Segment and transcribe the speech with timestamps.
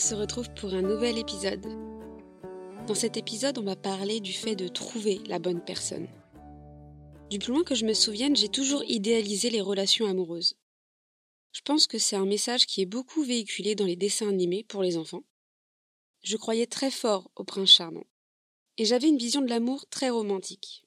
[0.00, 1.66] se retrouve pour un nouvel épisode.
[2.86, 6.08] Dans cet épisode, on va parler du fait de trouver la bonne personne.
[7.28, 10.54] Du plus loin que je me souvienne, j'ai toujours idéalisé les relations amoureuses.
[11.52, 14.82] Je pense que c'est un message qui est beaucoup véhiculé dans les dessins animés pour
[14.82, 15.24] les enfants.
[16.22, 18.06] Je croyais très fort au prince charmant.
[18.78, 20.82] Et j'avais une vision de l'amour très romantique.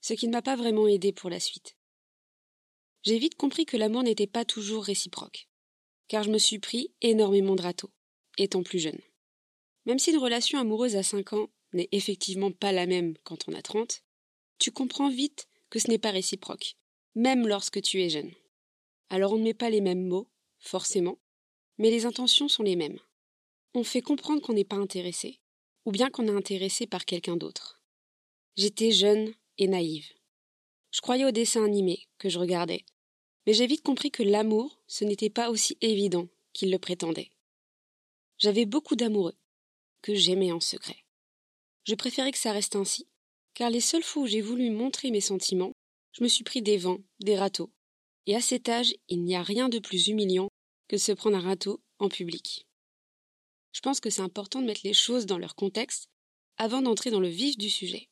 [0.00, 1.76] Ce qui ne m'a pas vraiment aidé pour la suite.
[3.02, 5.48] J'ai vite compris que l'amour n'était pas toujours réciproque
[6.08, 7.90] car je me suis pris énormément de râteaux,
[8.36, 9.00] étant plus jeune.
[9.86, 13.52] Même si une relation amoureuse à 5 ans n'est effectivement pas la même quand on
[13.52, 14.02] a 30,
[14.58, 16.76] tu comprends vite que ce n'est pas réciproque,
[17.14, 18.32] même lorsque tu es jeune.
[19.10, 20.28] Alors on ne met pas les mêmes mots,
[20.58, 21.18] forcément,
[21.78, 22.98] mais les intentions sont les mêmes.
[23.74, 25.40] On fait comprendre qu'on n'est pas intéressé,
[25.84, 27.80] ou bien qu'on est intéressé par quelqu'un d'autre.
[28.56, 30.08] J'étais jeune et naïve.
[30.90, 32.84] Je croyais aux dessins animés que je regardais,
[33.46, 37.30] mais j'ai vite compris que l'amour, ce n'était pas aussi évident qu'il le prétendait.
[38.38, 39.36] J'avais beaucoup d'amoureux,
[40.02, 41.04] que j'aimais en secret.
[41.84, 43.06] Je préférais que ça reste ainsi,
[43.54, 45.72] car les seules fois où j'ai voulu montrer mes sentiments,
[46.12, 47.70] je me suis pris des vents, des râteaux.
[48.26, 50.48] Et à cet âge, il n'y a rien de plus humiliant
[50.88, 52.66] que de se prendre un râteau en public.
[53.72, 56.08] Je pense que c'est important de mettre les choses dans leur contexte
[56.58, 58.08] avant d'entrer dans le vif du sujet.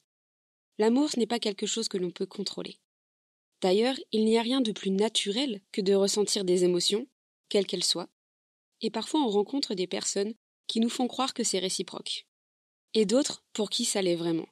[0.79, 2.79] L'amour, ce n'est pas quelque chose que l'on peut contrôler.
[3.61, 7.07] D'ailleurs, il n'y a rien de plus naturel que de ressentir des émotions,
[7.49, 8.09] quelles qu'elles soient,
[8.81, 10.35] et parfois on rencontre des personnes
[10.67, 12.27] qui nous font croire que c'est réciproque,
[12.95, 14.49] et d'autres pour qui ça l'est vraiment.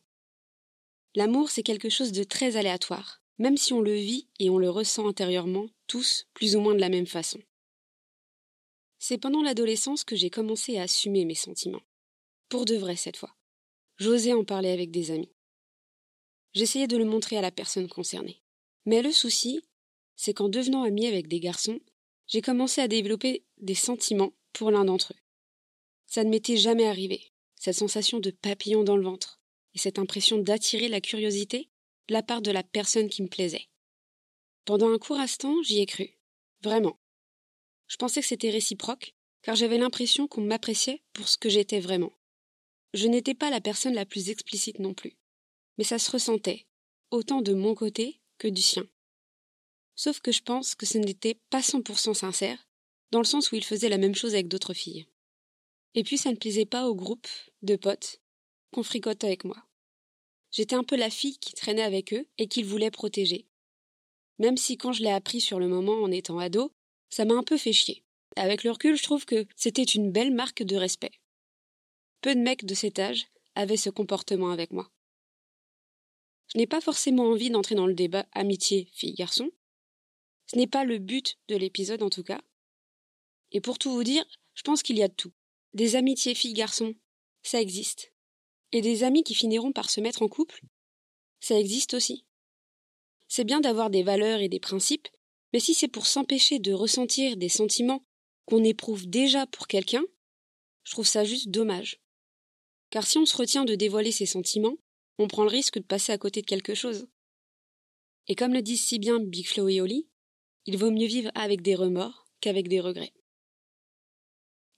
[1.15, 4.71] L'amour, c'est quelque chose de très aléatoire, même si on le vit et on le
[4.71, 7.39] ressent intérieurement, tous plus ou moins de la même façon.
[8.99, 11.83] C'est pendant l'adolescence que j'ai commencé à assumer mes sentiments.
[12.49, 13.35] Pour de vrai cette fois.
[13.99, 15.33] J'osais en parler avec des amis.
[16.55, 18.43] J'essayais de le montrer à la personne concernée.
[18.87, 19.63] Mais le souci,
[20.17, 21.81] c'est qu'en devenant amie avec des garçons,
[22.33, 25.21] j'ai commencé à développer des sentiments pour l'un d'entre eux.
[26.07, 29.43] Ça ne m'était jamais arrivé, cette sensation de papillon dans le ventre,
[29.75, 31.69] et cette impression d'attirer la curiosité
[32.09, 33.69] de la part de la personne qui me plaisait.
[34.65, 36.17] Pendant un court instant, j'y ai cru.
[36.63, 36.99] Vraiment.
[37.87, 42.15] Je pensais que c'était réciproque, car j'avais l'impression qu'on m'appréciait pour ce que j'étais vraiment.
[42.95, 45.19] Je n'étais pas la personne la plus explicite non plus.
[45.77, 46.67] Mais ça se ressentait,
[47.11, 48.89] autant de mon côté que du sien.
[50.03, 52.67] Sauf que je pense que ce n'était pas 100% sincère,
[53.13, 55.07] dans le sens où il faisait la même chose avec d'autres filles.
[55.95, 57.29] Et puis ça ne plaisait pas au groupe
[57.63, 58.21] de potes
[58.73, 59.65] qu'on fricote avec moi.
[60.51, 63.47] J'étais un peu la fille qui traînait avec eux et qu'ils voulaient protéger.
[64.41, 66.73] Même si quand je l'ai appris sur le moment en étant ado,
[67.09, 68.03] ça m'a un peu fait chier.
[68.35, 71.13] Avec le recul, je trouve que c'était une belle marque de respect.
[72.23, 74.91] Peu de mecs de cet âge avaient ce comportement avec moi.
[76.53, 79.53] Je n'ai pas forcément envie d'entrer dans le débat amitié fille-garçon.
[80.53, 82.43] Ce n'est pas le but de l'épisode en tout cas.
[83.53, 84.25] Et pour tout vous dire,
[84.55, 85.33] je pense qu'il y a de tout.
[85.73, 86.95] Des amitiés filles-garçons,
[87.43, 88.13] ça existe.
[88.71, 90.61] Et des amis qui finiront par se mettre en couple,
[91.41, 92.27] ça existe aussi.
[93.29, 95.09] C'est bien d'avoir des valeurs et des principes,
[95.55, 98.05] mais si c'est pour s'empêcher de ressentir des sentiments
[98.45, 100.03] qu'on éprouve déjà pour quelqu'un,
[100.85, 101.99] je trouve ça juste dommage.
[102.91, 104.77] Car si on se retient de dévoiler ses sentiments,
[105.19, 107.07] on prend le risque de passer à côté de quelque chose.
[108.29, 110.09] Et comme le disent si bien Big Flo et Oli,
[110.67, 113.13] il vaut mieux vivre avec des remords qu'avec des regrets.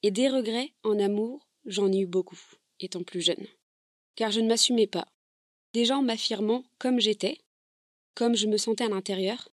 [0.02, 2.40] Et des regrets en amour, j'en ai eu beaucoup,
[2.80, 3.46] étant plus jeune.
[4.16, 5.08] Car je ne m'assumais pas.
[5.72, 7.38] Déjà en m'affirmant comme j'étais,
[8.14, 9.50] comme je me sentais à l'intérieur,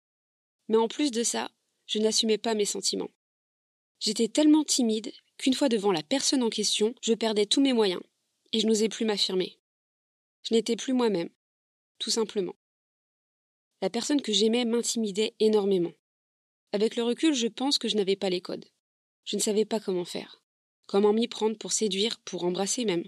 [0.68, 1.50] mais en plus de ça,
[1.88, 3.10] je n'assumais pas mes sentiments.
[4.00, 8.02] J'étais tellement timide qu'une fois devant la personne en question, je perdais tous mes moyens,
[8.54, 9.58] et je n'osais plus m'affirmer.
[10.44, 11.30] Je n'étais plus moi-même,
[11.98, 12.56] tout simplement.
[13.82, 15.94] La personne que j'aimais m'intimidait énormément.
[16.72, 18.66] Avec le recul, je pense que je n'avais pas les codes.
[19.26, 20.42] Je ne savais pas comment faire,
[20.88, 23.06] comment m'y prendre pour séduire, pour embrasser même.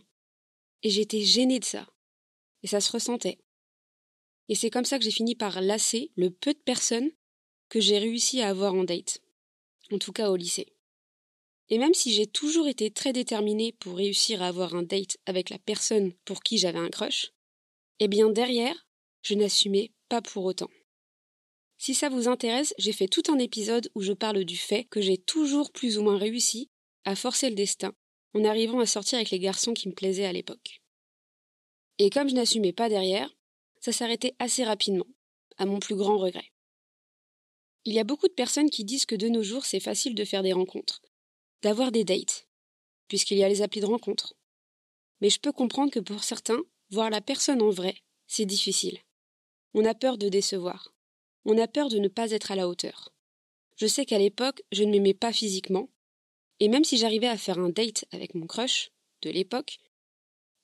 [0.83, 1.87] Et j'étais gênée de ça.
[2.63, 3.39] Et ça se ressentait.
[4.49, 7.11] Et c'est comme ça que j'ai fini par lasser le peu de personnes
[7.69, 9.21] que j'ai réussi à avoir en date.
[9.91, 10.73] En tout cas au lycée.
[11.69, 15.49] Et même si j'ai toujours été très déterminée pour réussir à avoir un date avec
[15.49, 17.31] la personne pour qui j'avais un crush,
[17.99, 18.87] eh bien derrière,
[19.21, 20.69] je n'assumais pas pour autant.
[21.81, 25.01] Si ça vous intéresse, j'ai fait tout un épisode où je parle du fait que
[25.01, 26.69] j'ai toujours plus ou moins réussi
[27.05, 27.91] à forcer le destin
[28.35, 30.83] en arrivant à sortir avec les garçons qui me plaisaient à l'époque.
[31.97, 33.35] Et comme je n'assumais pas derrière,
[33.79, 35.07] ça s'arrêtait assez rapidement,
[35.57, 36.51] à mon plus grand regret.
[37.85, 40.23] Il y a beaucoup de personnes qui disent que de nos jours c'est facile de
[40.23, 41.01] faire des rencontres,
[41.63, 42.47] d'avoir des dates,
[43.07, 44.35] puisqu'il y a les applis de rencontre.
[45.19, 46.61] Mais je peux comprendre que pour certains,
[46.91, 47.95] voir la personne en vrai,
[48.27, 48.99] c'est difficile.
[49.73, 50.93] On a peur de décevoir.
[51.45, 53.13] On a peur de ne pas être à la hauteur.
[53.77, 55.89] Je sais qu'à l'époque, je ne m'aimais pas physiquement,
[56.59, 58.91] Et même si j'arrivais à faire un date avec mon crush
[59.23, 59.79] de l'époque,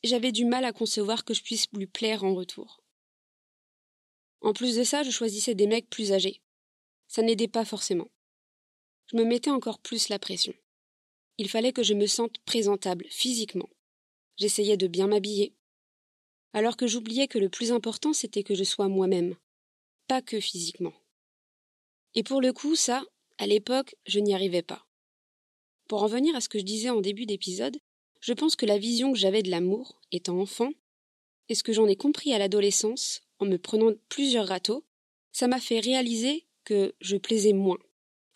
[0.04, 2.84] j'avais du mal à concevoir que je puisse lui plaire en retour.
[4.42, 6.42] En plus de ça, je choisissais des mecs plus âgés.
[7.08, 8.12] Ça n'aidait pas forcément.
[9.08, 10.54] Je me mettais encore plus la pression.
[11.40, 13.70] Il fallait que je me sente présentable physiquement.
[14.38, 15.56] J'essayais de bien m'habiller.
[16.54, 19.36] Alors que j'oubliais que le plus important c'était que je sois moi-même,
[20.08, 20.94] pas que physiquement.
[22.16, 23.04] Et pour le coup, ça,
[23.38, 24.88] à l'époque, je n'y arrivais pas.
[25.88, 27.78] Pour en venir à ce que je disais en début d'épisode,
[28.22, 30.72] je pense que la vision que j'avais de l'amour, étant enfant,
[31.50, 34.84] et ce que j'en ai compris à l'adolescence, en me prenant plusieurs râteaux,
[35.32, 37.78] ça m'a fait réaliser que je plaisais moins,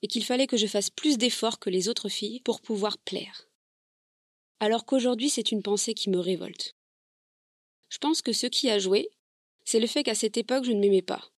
[0.02, 3.50] et qu'il fallait que je fasse plus d'efforts que les autres filles pour pouvoir plaire.
[4.60, 6.76] Alors qu'aujourd'hui c'est une pensée qui me révolte.
[7.90, 9.10] Je pense que ce qui a joué,
[9.66, 11.32] c'est le fait qu'à cette époque je ne m'aimais pas.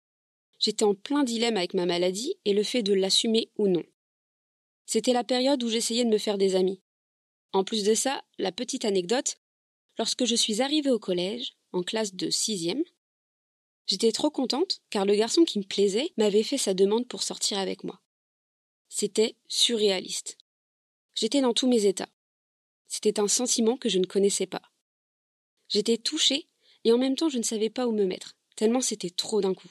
[0.63, 3.83] J'étais en plein dilemme avec ma maladie et le fait de l'assumer ou non.
[4.85, 6.81] C'était la période où j'essayais de me faire des amis.
[7.51, 9.35] En plus de ça, la petite anecdote,
[9.99, 12.81] lorsque je suis arrivée au collège, en classe de sixième,
[13.87, 17.59] j'étais trop contente car le garçon qui me plaisait m'avait fait sa demande pour sortir
[17.59, 18.01] avec moi.
[18.87, 20.37] C'était surréaliste.
[21.13, 22.09] J'étais dans tous mes états.
[22.87, 24.61] C'était un sentiment que je ne connaissais pas.
[25.67, 26.47] J'étais touchée
[26.85, 29.53] et en même temps je ne savais pas où me mettre, tellement c'était trop d'un
[29.53, 29.69] coup.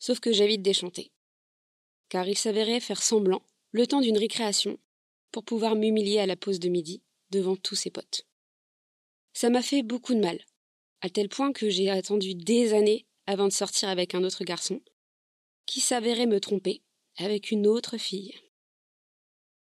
[0.00, 1.12] Sauf que j'ai vite déchanté.
[2.08, 4.80] Car il s'avérait faire semblant, le temps d'une récréation,
[5.30, 8.26] pour pouvoir m'humilier à la pause de midi devant tous ses potes.
[9.32, 10.40] Ça m'a fait beaucoup de mal,
[11.02, 14.80] à tel point que j'ai attendu des années avant de sortir avec un autre garçon,
[15.66, 16.82] qui s'avérait me tromper
[17.16, 18.34] avec une autre fille.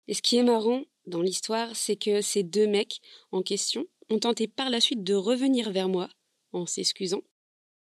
[0.08, 3.00] Et ce qui est marrant dans l'histoire, c'est que ces deux mecs
[3.32, 6.10] en question ont tenté par la suite de revenir vers moi,
[6.52, 7.24] en s'excusant,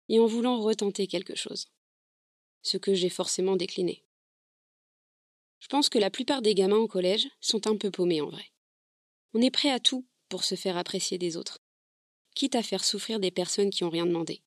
[0.09, 1.69] et en voulant retenter quelque chose.
[2.61, 4.03] Ce que j'ai forcément décliné.
[5.59, 8.51] Je pense que la plupart des gamins au collège sont un peu paumés en vrai.
[9.33, 11.59] On est prêt à tout pour se faire apprécier des autres,
[12.35, 14.41] quitte à faire souffrir des personnes qui n'ont rien demandé.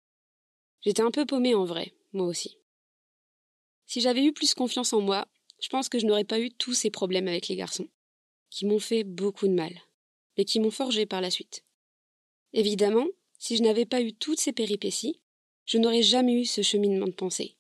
[0.80, 2.58] J'étais un peu paumé en vrai, moi aussi.
[3.86, 5.28] Si j'avais eu plus confiance en moi,
[5.60, 7.88] je pense que je n'aurais pas eu tous ces problèmes avec les garçons,
[8.50, 9.80] qui m'ont fait beaucoup de mal,
[10.36, 11.64] mais qui m'ont forgé par la suite.
[12.52, 13.06] Évidemment,
[13.38, 15.20] si je n'avais pas eu toutes ces péripéties,
[15.66, 17.56] je n'aurais jamais eu ce cheminement de pensée,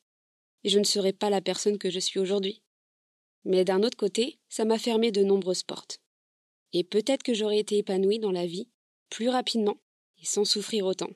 [0.64, 2.62] et je ne serais pas la personne que je suis aujourd'hui.
[3.44, 6.00] Mais d'un autre côté, ça m'a fermé de nombreuses portes.
[6.72, 8.68] Et peut-être que j'aurais été épanouie dans la vie
[9.10, 9.78] plus rapidement
[10.20, 11.10] et sans souffrir autant.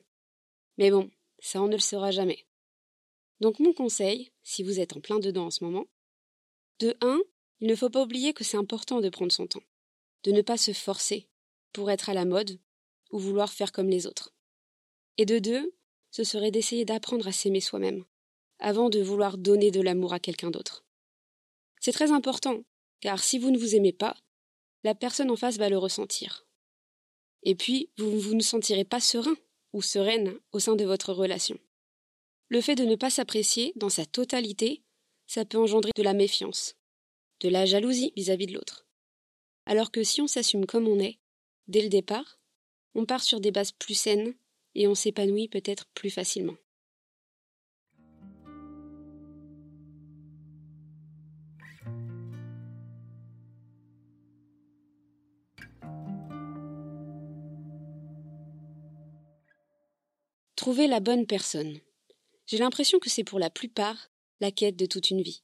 [0.77, 1.09] Mais bon,
[1.39, 2.45] ça on ne le saura jamais.
[3.39, 5.87] Donc mon conseil, si vous êtes en plein dedans en ce moment,
[6.79, 7.19] de 1,
[7.59, 9.63] il ne faut pas oublier que c'est important de prendre son temps,
[10.23, 11.27] de ne pas se forcer
[11.73, 12.59] pour être à la mode
[13.11, 14.33] ou vouloir faire comme les autres.
[15.17, 15.73] Et de 2,
[16.11, 18.05] ce serait d'essayer d'apprendre à s'aimer soi-même,
[18.59, 20.85] avant de vouloir donner de l'amour à quelqu'un d'autre.
[21.79, 22.63] C'est très important,
[23.01, 24.15] car si vous ne vous aimez pas,
[24.83, 26.45] la personne en face va le ressentir.
[27.43, 29.35] Et puis, vous, vous ne sentirez pas serein
[29.73, 31.57] ou sereine au sein de votre relation.
[32.49, 34.81] Le fait de ne pas s'apprécier dans sa totalité,
[35.27, 36.75] ça peut engendrer de la méfiance,
[37.41, 38.87] de la jalousie vis-à-vis de l'autre.
[39.65, 41.19] Alors que si on s'assume comme on est,
[41.67, 42.39] dès le départ,
[42.95, 44.33] on part sur des bases plus saines
[44.75, 46.55] et on s'épanouit peut-être plus facilement.
[60.67, 61.79] Trouver la bonne personne.
[62.45, 65.41] J'ai l'impression que c'est pour la plupart la quête de toute une vie.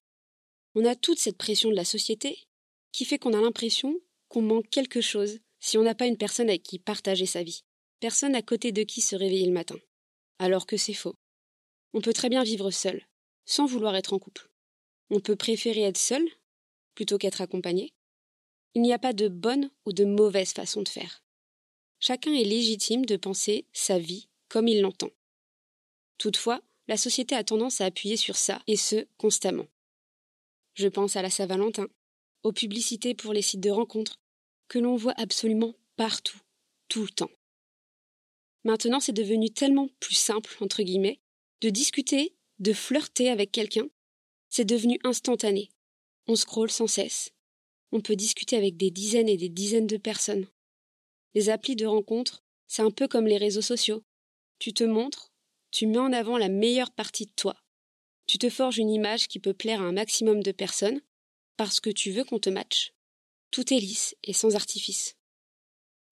[0.76, 2.38] On a toute cette pression de la société
[2.92, 6.50] qui fait qu'on a l'impression qu'on manque quelque chose si on n'a pas une personne
[6.50, 7.64] avec qui partager sa vie,
[8.02, 9.78] personne à côté de qui se réveiller le matin.
[10.40, 11.16] Alors que c'est faux.
[11.94, 13.08] On peut très bien vivre seul,
[13.46, 14.50] sans vouloir être en couple.
[15.10, 16.28] On peut préférer être seul
[16.96, 17.94] plutôt qu'être accompagné.
[18.74, 21.24] Il n'y a pas de bonne ou de mauvaise façon de faire.
[22.02, 25.10] Chacun est légitime de penser sa vie comme il l'entend.
[26.20, 29.66] Toutefois, la société a tendance à appuyer sur ça, et ce, constamment.
[30.76, 31.88] Je pense à la Saint-Valentin,
[32.44, 34.20] aux publicités pour les sites de rencontres,
[34.68, 36.38] que l'on voit absolument partout,
[36.88, 37.32] tout le temps.
[38.64, 41.20] Maintenant, c'est devenu tellement plus simple, entre guillemets,
[41.62, 43.88] de discuter, de flirter avec quelqu'un.
[44.50, 45.72] C'est devenu instantané.
[46.28, 47.32] On scrolle sans cesse.
[47.92, 50.46] On peut discuter avec des dizaines et des dizaines de personnes.
[51.34, 54.04] Les applis de rencontres, c'est un peu comme les réseaux sociaux.
[54.60, 55.34] Tu te montres,
[55.72, 57.56] tu mets en avant la meilleure partie de toi.
[58.26, 61.02] Tu te forges une image qui peut plaire à un maximum de personnes
[61.58, 62.94] parce que tu veux qu'on te matche.
[63.52, 65.18] Tout est lisse et sans artifice.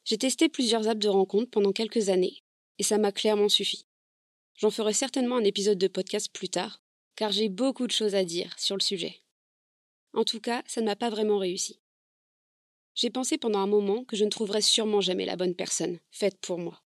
[0.04, 2.44] J'ai testé plusieurs apps de rencontre pendant quelques années
[2.80, 3.86] et ça m'a clairement suffi.
[4.58, 6.82] J'en ferai certainement un épisode de podcast plus tard
[7.16, 9.22] car j'ai beaucoup de choses à dire sur le sujet.
[10.14, 11.80] En tout cas, ça ne m'a pas vraiment réussi.
[12.96, 16.38] J'ai pensé pendant un moment que je ne trouverais sûrement jamais la bonne personne, faite
[16.42, 16.84] pour moi.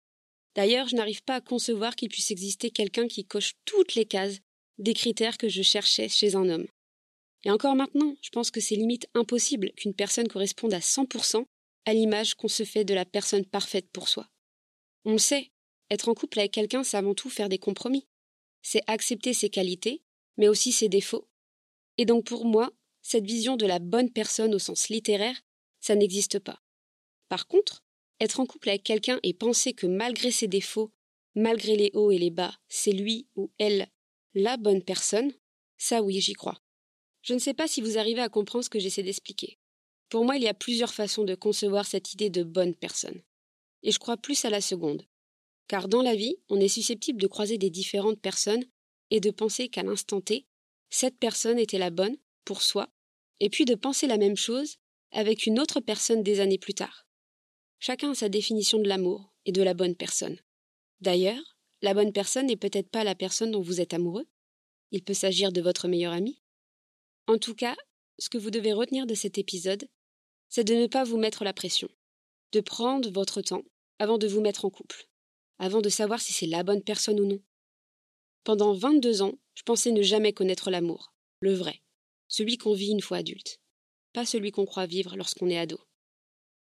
[0.55, 4.39] D'ailleurs, je n'arrive pas à concevoir qu'il puisse exister quelqu'un qui coche toutes les cases
[4.79, 6.67] des critères que je cherchais chez un homme.
[7.45, 11.45] Et encore maintenant, je pense que c'est limite impossible qu'une personne corresponde à 100%
[11.85, 14.29] à l'image qu'on se fait de la personne parfaite pour soi.
[15.05, 15.51] On le sait,
[15.91, 18.07] être en couple avec quelqu'un, c'est avant tout faire des compromis.
[18.63, 20.03] C'est accepter ses qualités,
[20.37, 21.27] mais aussi ses défauts.
[21.99, 22.71] Et donc pour moi,
[23.03, 25.41] cette vision de la bonne personne au sens littéraire,
[25.81, 26.63] ça n'existe pas.
[27.29, 27.83] Par contre,
[28.23, 30.93] être en couple avec quelqu'un et penser que malgré ses défauts,
[31.35, 33.89] malgré les hauts et les bas, c'est lui ou elle
[34.35, 35.33] la bonne personne,
[35.77, 36.63] ça oui, j'y crois.
[37.23, 39.59] Je ne sais pas si vous arrivez à comprendre ce que j'essaie d'expliquer.
[40.09, 43.23] Pour moi, il y a plusieurs façons de concevoir cette idée de bonne personne.
[43.83, 45.05] Et je crois plus à la seconde.
[45.69, 48.65] Car dans la vie, on est susceptible de croiser des différentes personnes
[49.11, 50.47] et de penser qu'à l'instant T,
[50.91, 52.89] cette personne était la bonne pour soi,
[53.41, 54.77] et puis de penser la même chose
[55.11, 57.07] avec une autre personne des années plus tard.
[57.85, 60.39] Chacun a sa définition de l'amour et de la bonne personne.
[61.01, 61.43] D'ailleurs,
[61.81, 64.29] la bonne personne n'est peut-être pas la personne dont vous êtes amoureux.
[64.93, 66.41] Il peut s'agir de votre meilleur ami.
[67.27, 67.75] En tout cas,
[68.21, 69.89] ce que vous devez retenir de cet épisode,
[70.49, 71.89] c'est de ne pas vous mettre la pression,
[72.53, 73.65] de prendre votre temps
[73.99, 75.09] avant de vous mettre en couple,
[75.59, 77.43] avant de savoir si c'est la bonne personne ou non.
[78.45, 81.83] Pendant 22 ans, je pensais ne jamais connaître l'amour, le vrai,
[82.29, 83.61] celui qu'on vit une fois adulte,
[84.13, 85.81] pas celui qu'on croit vivre lorsqu'on est ado.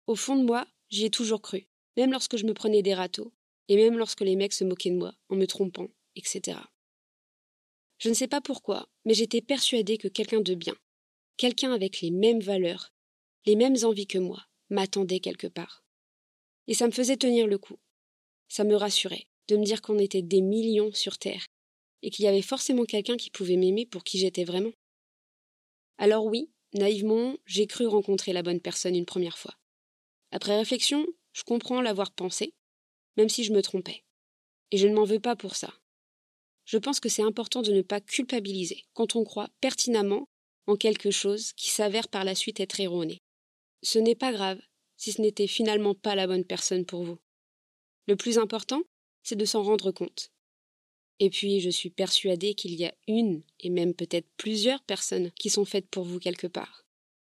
[0.07, 3.33] Au fond de moi, J'y ai toujours cru, même lorsque je me prenais des râteaux,
[3.69, 6.59] et même lorsque les mecs se moquaient de moi, en me trompant, etc.
[7.99, 10.77] Je ne sais pas pourquoi, mais j'étais persuadée que quelqu'un de bien,
[11.37, 12.93] quelqu'un avec les mêmes valeurs,
[13.45, 15.85] les mêmes envies que moi, m'attendait quelque part.
[16.67, 17.79] Et ça me faisait tenir le coup.
[18.49, 21.47] Ça me rassurait de me dire qu'on était des millions sur Terre,
[22.03, 24.73] et qu'il y avait forcément quelqu'un qui pouvait m'aimer pour qui j'étais vraiment.
[25.99, 29.55] Alors oui, naïvement, j'ai cru rencontrer la bonne personne une première fois.
[30.31, 32.55] Après réflexion, je comprends l'avoir pensé,
[33.17, 34.05] même si je me trompais.
[34.71, 35.73] Et je ne m'en veux pas pour ça.
[36.65, 40.29] Je pense que c'est important de ne pas culpabiliser quand on croit pertinemment
[40.67, 43.23] en quelque chose qui s'avère par la suite être erroné.
[43.83, 44.61] Ce n'est pas grave
[44.97, 47.19] si ce n'était finalement pas la bonne personne pour vous.
[48.07, 48.83] Le plus important,
[49.23, 50.31] c'est de s'en rendre compte.
[51.21, 55.51] Et puis, je suis persuadée qu'il y a une, et même peut-être plusieurs personnes qui
[55.51, 56.85] sont faites pour vous quelque part,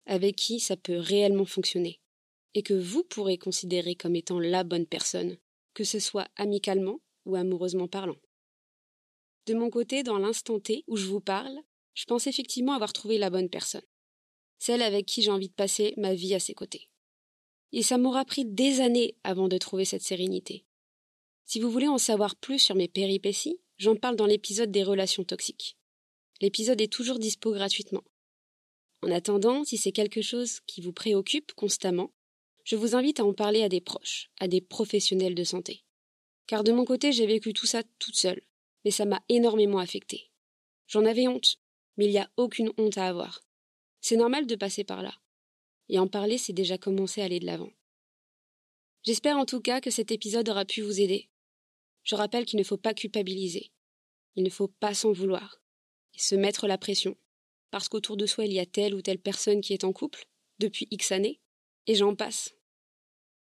[0.05, 1.99] avec qui ça peut réellement fonctionner
[2.55, 5.37] et que vous pourrez considérer comme étant la bonne personne,
[5.73, 8.15] que ce soit amicalement ou amoureusement parlant.
[9.45, 11.59] De mon côté, dans l'instant T où je vous parle,
[11.93, 13.85] je pense effectivement avoir trouvé la bonne personne,
[14.57, 16.89] celle avec qui j'ai envie de passer ma vie à ses côtés.
[17.73, 20.65] Et ça m'aura pris des années avant de trouver cette sérénité.
[21.45, 25.25] Si vous voulez en savoir plus sur mes péripéties, j'en parle dans l'épisode des relations
[25.25, 25.77] toxiques.
[26.41, 28.03] L'épisode est toujours dispo gratuitement.
[29.03, 32.11] En attendant, si c'est quelque chose qui vous préoccupe constamment,
[32.65, 35.83] je vous invite à en parler à des proches, à des professionnels de santé.
[36.47, 38.41] Car de mon côté, j'ai vécu tout ça toute seule,
[38.83, 40.31] mais ça m'a énormément affectée.
[40.87, 41.57] J'en avais honte,
[41.95, 43.43] mais il n'y a aucune honte à avoir.
[44.01, 45.13] C'est normal de passer par là.
[45.89, 47.71] Et en parler, c'est déjà commencer à aller de l'avant.
[49.03, 51.29] J'espère en tout cas que cet épisode aura pu vous aider.
[52.03, 53.71] Je rappelle qu'il ne faut pas culpabiliser.
[54.35, 55.61] Il ne faut pas s'en vouloir.
[56.15, 57.15] Et se mettre la pression.
[57.69, 60.25] Parce qu'autour de soi, il y a telle ou telle personne qui est en couple,
[60.59, 61.39] depuis X années,
[61.87, 62.55] et j'en passe.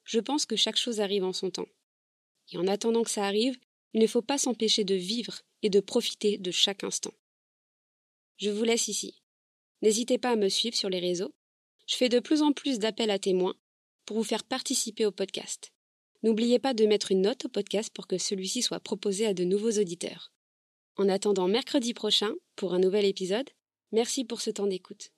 [0.03, 1.67] Je pense que chaque chose arrive en son temps.
[2.51, 3.57] Et en attendant que ça arrive,
[3.93, 7.13] il ne faut pas s'empêcher de vivre et de profiter de chaque instant.
[8.38, 9.21] Je vous laisse ici.
[9.81, 11.33] N'hésitez pas à me suivre sur les réseaux.
[11.88, 13.55] Je fais de plus en plus d'appels à témoins
[14.05, 15.71] pour vous faire participer au podcast.
[16.23, 19.43] N'oubliez pas de mettre une note au podcast pour que celui-ci soit proposé à de
[19.43, 20.31] nouveaux auditeurs.
[20.97, 23.50] En attendant mercredi prochain pour un nouvel épisode,
[23.91, 25.11] merci pour ce temps d'écoute.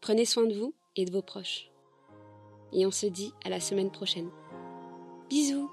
[0.00, 1.73] Prenez soin de vous et de vos proches
[2.74, 4.28] et on se dit à la semaine prochaine.
[5.30, 5.70] Bisous